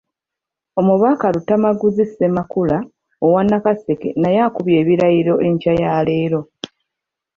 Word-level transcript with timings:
Omubaka 0.79 1.25
Luttamaguzi 1.33 2.03
Ssemakula 2.09 2.77
owa 3.25 3.41
Nakaseke 3.43 4.09
naye 4.21 4.39
akubye 4.47 4.75
ebirayiro 4.81 5.33
enkya 5.47 5.73
ya 5.81 5.91
leero. 6.07 6.41